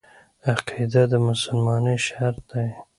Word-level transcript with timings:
عقیده 0.49 1.03
د 1.11 1.13
مسلمانۍ 1.27 1.97
شرط 2.07 2.39
دی. 2.51 2.67